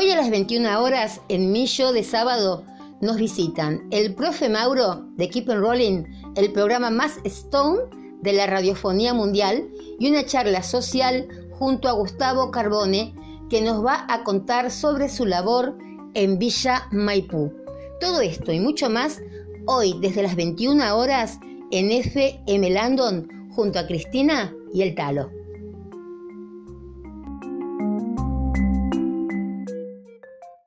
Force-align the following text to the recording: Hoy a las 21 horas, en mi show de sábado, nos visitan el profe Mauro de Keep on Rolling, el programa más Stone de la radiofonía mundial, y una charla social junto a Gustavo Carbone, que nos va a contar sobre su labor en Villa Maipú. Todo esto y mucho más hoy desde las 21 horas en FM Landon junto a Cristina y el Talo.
Hoy 0.00 0.12
a 0.12 0.16
las 0.16 0.30
21 0.30 0.80
horas, 0.80 1.20
en 1.28 1.50
mi 1.50 1.66
show 1.66 1.92
de 1.92 2.04
sábado, 2.04 2.62
nos 3.00 3.16
visitan 3.16 3.88
el 3.90 4.14
profe 4.14 4.48
Mauro 4.48 5.04
de 5.16 5.28
Keep 5.28 5.48
on 5.48 5.60
Rolling, 5.60 6.04
el 6.36 6.52
programa 6.52 6.88
más 6.88 7.18
Stone 7.24 7.80
de 8.22 8.32
la 8.32 8.46
radiofonía 8.46 9.12
mundial, 9.12 9.68
y 9.98 10.08
una 10.08 10.24
charla 10.24 10.62
social 10.62 11.26
junto 11.58 11.88
a 11.88 11.94
Gustavo 11.94 12.52
Carbone, 12.52 13.12
que 13.50 13.60
nos 13.60 13.84
va 13.84 14.06
a 14.08 14.22
contar 14.22 14.70
sobre 14.70 15.08
su 15.08 15.26
labor 15.26 15.76
en 16.14 16.38
Villa 16.38 16.86
Maipú. 16.92 17.52
Todo 18.00 18.20
esto 18.20 18.52
y 18.52 18.60
mucho 18.60 18.88
más 18.88 19.20
hoy 19.66 19.96
desde 20.00 20.22
las 20.22 20.36
21 20.36 20.96
horas 20.96 21.40
en 21.72 21.90
FM 21.90 22.70
Landon 22.70 23.50
junto 23.50 23.80
a 23.80 23.86
Cristina 23.88 24.54
y 24.72 24.82
el 24.82 24.94
Talo. 24.94 25.37